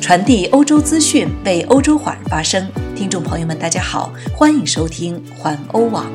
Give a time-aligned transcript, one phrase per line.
[0.00, 2.66] 传递欧洲资讯，为欧洲华人发声。
[2.96, 6.10] 听众朋友们，大家好，欢迎收听环欧网。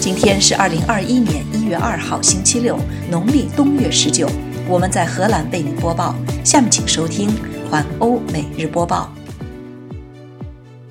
[0.00, 2.78] 今天是二零二一年一月二号，星期六，
[3.10, 4.30] 农历冬月十九。
[4.68, 6.14] 我们在荷兰为您播报。
[6.44, 7.28] 下面请收听
[7.68, 9.12] 环欧每日播报。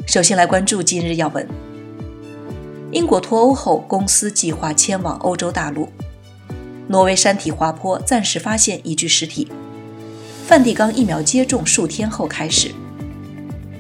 [0.06, 1.48] 首先来关注今日要闻：
[2.92, 5.88] 英国脱欧后，公司计划迁往欧洲大陆。
[6.88, 9.50] 挪威山体滑坡暂时发现一具尸体。
[10.46, 12.72] 梵蒂冈疫苗接种数天后开始。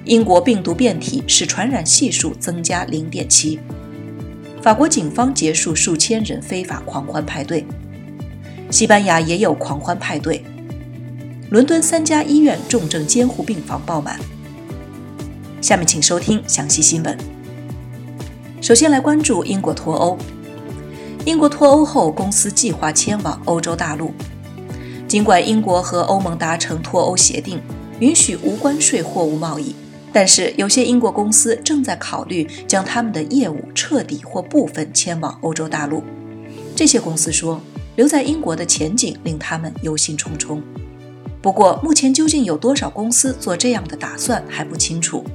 [0.06, 3.60] 英国病毒变体使传染系数增加零点七。
[4.62, 7.66] 法国警方结束数千人非法狂欢派对。
[8.70, 10.44] 西班牙也有狂欢派对。
[11.50, 14.18] 伦敦三家医院重症监护病房爆满。
[15.60, 17.18] 下面请收听详细新闻。
[18.62, 20.18] 首先来关注英国脱欧。
[21.26, 24.14] 英国脱欧后，公司计划迁往欧洲大陆。
[25.12, 27.60] 尽管英国和欧盟达成脱欧协定，
[28.00, 29.76] 允许无关税货物贸易，
[30.14, 36.02] 但是有些英国公司正在考虑将他们的业务彻底或部分迁往欧洲大陆。
[36.78, 37.60] 这些公司说，
[37.98, 40.62] 留在英国的前景令他们忧心忡忡。
[41.42, 45.26] 不过，目前究竟有多少公司做这样的打算还不清楚。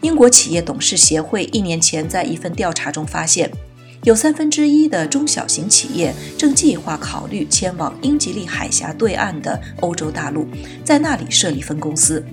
[0.00, 3.50] 英国企业董事协会一年前在一份调查中发现，
[4.04, 10.46] 有三分之一的中小型企业正计划考虑迁往英吉利海峡对岸的欧洲大陆，
[10.84, 12.24] 在那里设立分公司。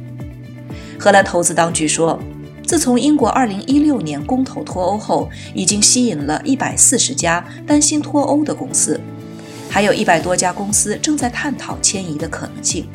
[1.00, 2.20] 荷兰投资当局说，
[2.66, 9.02] 自从英国2016年公投脱欧后，已经吸引了一百四十家担心脱欧的公司，
[9.68, 12.88] 还有一百多家公司正在探讨迁移的可能性。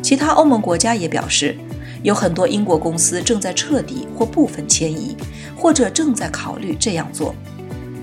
[0.00, 1.56] 其他欧盟国家也表示。
[2.02, 5.16] 有很多英国公司正在彻底或部分迁移，
[5.56, 7.34] 或者正在考虑这样做。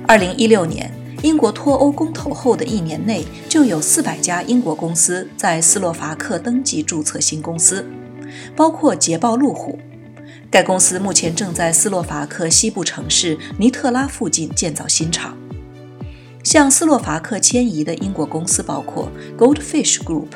[0.05, 7.85] 二零一六年，英国脱欧公投后的一年内，就有四百家英国公司在斯洛伐克登记注册新公司，
[8.53, 9.79] 包括捷豹路虎。
[10.51, 15.37] 该公司目前正在斯洛伐克西部城市尼特拉附近建造新厂。
[16.43, 20.27] 向斯洛伐克迁移的英国公司包括 Goldfish Group，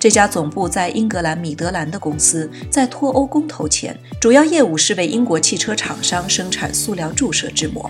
[0.00, 7.88] 这家总部在英格兰米德兰的公司，在脱欧公投前，主要业务是为英国汽车厂商生产塑料注射制膜。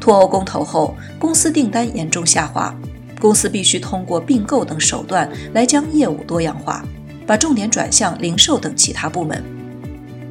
[0.00, 2.74] 脱欧公投后，公司订单严重下滑，
[3.20, 6.84] 公司必须通过并购等手段来将业务多样化，
[7.26, 9.42] 把重点转向零售等其他部门。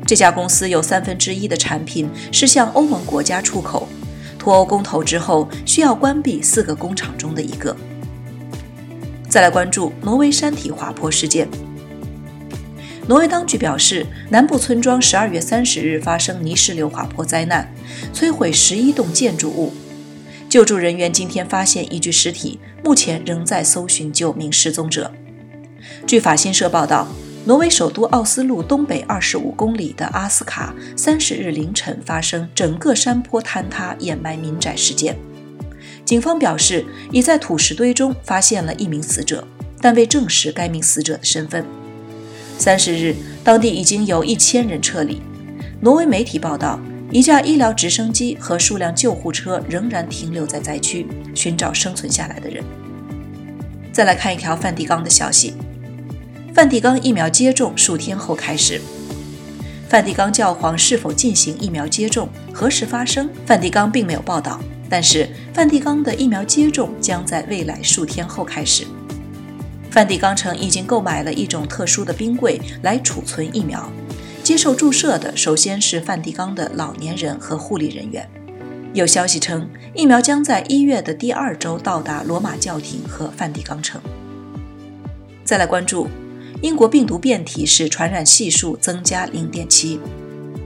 [0.05, 3.87] 这家公司有三分之一的产品是向欧盟国家出口。
[4.37, 7.75] 脱欧公投之后，需要关闭四个工厂中的一个。
[9.27, 11.47] 再来关注挪威山体滑坡事件。
[13.07, 17.71] 挪威当局表示，南部村庄十二月三十日发生泥石流滑坡灾难，
[18.13, 19.73] 摧毁十一栋建筑物。
[20.49, 25.11] 救助人员今天发现一具尸体，目前仍在搜寻九名失踪者。
[26.07, 27.07] 据法新社报道。
[27.47, 35.15] 挪威首都奥斯陆东北二十五公里的阿斯卡，三十日凌晨发生整个山坡坍塌掩埋民宅事件。
[36.03, 39.47] 警方表示，已在土石堆中发现了一名死者，
[39.79, 41.63] 但未证实该名死者的身份。
[42.57, 45.21] 三十日，当地已经有一千人撤离。
[45.81, 46.79] 挪威媒体报道，
[47.11, 51.05] 一架医疗直升机和数辆救护车仍然停留在灾区，
[51.35, 52.63] 寻找生存下来的人。
[53.91, 55.53] 再来看一条梵蒂冈的消息。
[56.53, 58.81] 梵蒂冈疫苗接种数天后开始。
[59.87, 63.29] 梵蒂冈教皇是否进行疫苗接种、何时发生？
[63.45, 64.59] 梵蒂冈并没有报道。
[64.89, 68.85] 但是，梵蒂冈的疫苗接种将在未来数天后开始。
[69.95, 73.89] 梵蒂冈城已经购买了一种特殊的冰柜来储存疫苗。
[74.43, 78.29] 接受注射的首先是梵蒂冈的老年人和护理人员。
[78.93, 84.01] 有消息称，疫苗将在一月的第二周到达罗马教廷和梵蒂冈城。
[85.45, 86.09] 再来关注。
[86.61, 90.01] 英国病毒变体使传染系数增加零点七。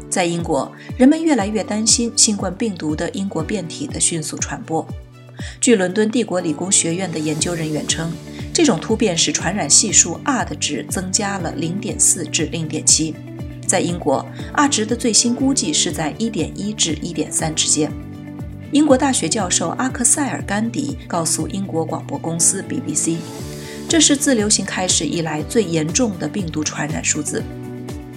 [0.09, 4.87] 在英国，人们越来越担心新冠病毒的英国变体的迅速传播。
[5.61, 8.11] 据伦敦帝国理工学院的研究人员称，
[8.59, 13.15] 这种突变使传染系数 R 的值增加了零点四至零点七。
[13.65, 17.89] 在英国，R 值的最新估计是在一点一至一点三之间。
[18.73, 23.15] 英国大学教授阿克塞尔·甘迪告诉英国广播公司 BBC。
[23.87, 27.41] 这是自流行开始以来最严重的病毒传染数字。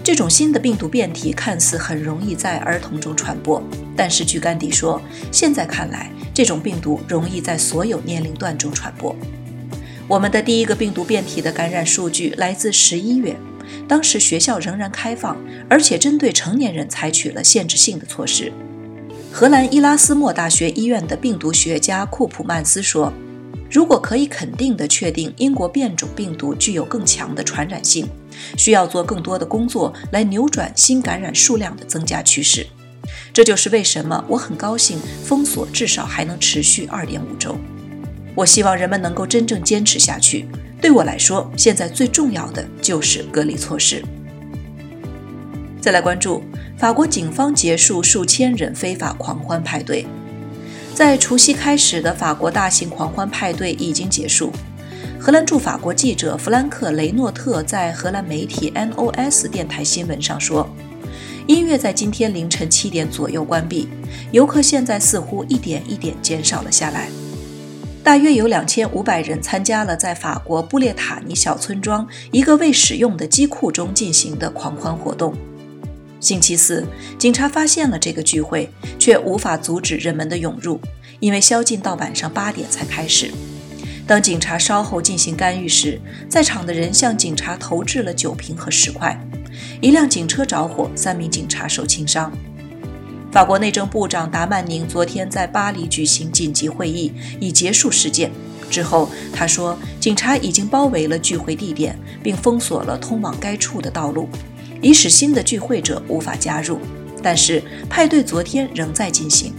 [0.02, 3.62] 这种新的病毒变体看似很容易在儿童中传播，
[3.96, 5.00] 但是据甘迪说，
[5.30, 9.14] 现在看来，这种病毒容易在所有年龄段中传播。
[10.08, 13.36] 我们的第一个病毒变体的感染数据来自十一月，
[13.88, 15.36] 当时学校仍然开放，
[15.68, 18.52] 而且针对成年人采取了限制性的措施。
[19.30, 23.12] 荷兰伊拉斯莫大学医院的病毒学家库普曼斯说。
[23.70, 28.06] 如果可以肯定地确定英国变种病毒具有更强的传染性，
[28.58, 32.66] 需要做更多的工作来扭转新感染数量的增加趋势。
[33.32, 37.56] 这就是为什么我很高兴封锁至少还能持续二点五周。
[38.34, 40.46] 我希望人们能够真正坚持下去。
[40.80, 44.02] 对我来说，现在最重要的就是隔离措施。
[45.80, 46.42] 再来关注
[46.76, 50.06] 法国警方结束数千人非法狂欢派对。
[50.94, 54.52] 在除夕开始的法国大型狂欢派对已经结束。
[55.18, 60.68] 荷兰驻法国记者弗兰克·雷诺特在荷兰媒体 NOS 电台新闻上说
[61.46, 63.88] ：“音乐在今天凌晨七点左右关闭，
[64.32, 67.08] 游客现在似乎一点一点减少了下来。”
[68.02, 75.32] 大约有两千五百人参加了在法国布列塔尼小村庄一个未使用的机库中进行的狂欢活动。
[76.18, 76.84] 星期四，
[77.16, 78.68] 警察发现了这个聚会，
[78.98, 80.80] 却无法阻止人们的涌入，
[81.20, 83.30] 因为宵禁到晚上八点才开始。
[84.04, 89.16] 当警察稍后进行干预时，在场的人向警察投掷了酒瓶和石块，
[89.80, 92.32] 一辆警车着火，三名警察受轻伤。
[93.32, 98.30] 法国内政部长达曼宁昨天在巴黎举行紧急会议，以结束事件。
[98.68, 104.28] 之后，他说，警察已经包围了聚会地点，并封锁了通往该处的道路，
[104.82, 106.78] 以使新的聚会者无法加入。
[107.22, 109.54] 但是，派对昨天仍在进行。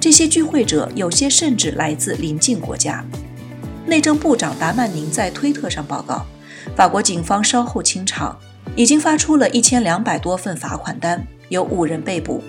[0.00, 3.04] 这些聚会者有些甚至来自邻近国家。
[3.84, 6.24] 内政部长达曼宁在推特上报告，
[6.74, 8.38] 法国警方稍后清场，
[8.74, 12.42] 已经发出了一千两百多份罚款单，有五人被捕。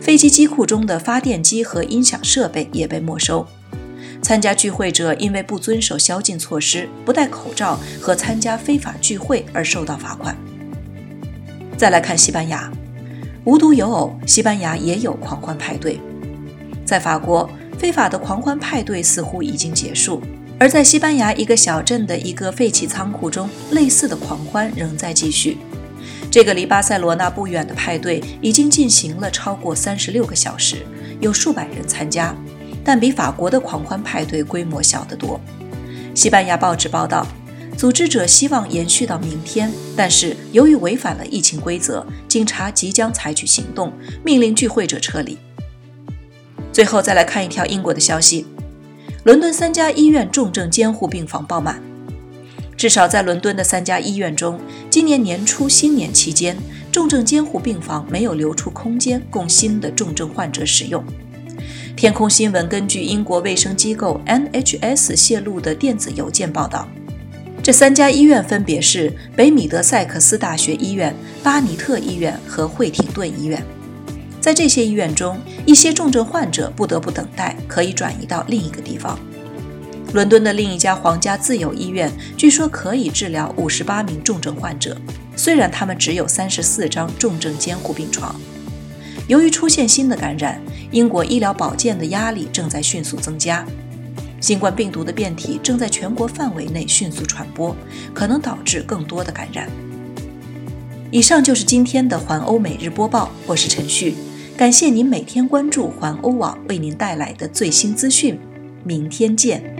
[0.00, 3.46] 飞机机库中的发电机和音响设备也被没收。
[4.20, 10.36] 参加聚会者因为不遵守宵禁措施、不戴口罩和参加非法聚会而受到罚款。
[11.76, 12.70] 再来看西班牙，
[13.44, 16.00] 无独有偶，西班牙也有狂欢派对。
[16.84, 17.48] 在法国，
[17.78, 20.20] 非法的狂欢派对似乎已经结束，
[20.58, 25.58] 而在西班牙一个小镇的一个废弃仓库中，类似的狂欢仍在继续。
[26.30, 30.86] 这个离巴塞罗那不远的派对已经进行了超过三十六个小时，
[31.20, 32.34] 有数百人参加，
[32.84, 35.40] 但比法国的狂欢派对规模小得多。
[36.14, 37.26] 西班牙报纸报道，
[37.78, 43.92] 组织者希望延续到明天，但是由于违反了疫情规则，警察即将采取行动，
[44.22, 45.38] 命令聚会者撤离。
[46.72, 48.46] 最后再来看一条英国的消息：
[49.24, 51.82] 伦敦三家医院重症监护病房爆满。
[52.78, 56.56] 至少在伦敦的三家医院中，今年年初新年期间，
[56.92, 61.04] 重症监护病房没有留出空间供新的重症患者使用。
[61.96, 66.88] 天空新闻根据英国卫生机构 NHS 泄露的电子邮件报道，
[67.64, 73.60] 这三家医院分别是北米德塞克斯大学医院、巴尼特医院和惠廷顿医院。
[74.40, 75.36] 在这些医院中，
[75.66, 79.18] 一些重症患者不得不等待，可以转移到另一个地方。
[80.12, 84.96] 伦敦的另一家皇家自由医院据说可以治疗五十八名重症患者，
[85.36, 88.34] 虽然他们只有三十四张重症监护病床。
[89.26, 90.58] 由于出现新的感染，
[90.90, 93.66] 英国医疗保健的压力正在迅速增加。
[94.40, 97.76] 新冠病毒的变体正在全国范围内迅速传播，
[98.14, 99.68] 可能导致更多的感染。
[101.10, 104.14] 以上就是今天的环欧每日播报，我是陈旭，
[104.56, 108.38] 感谢您每天关注环欧网为您带来的最新资讯，
[108.84, 109.77] 明天见。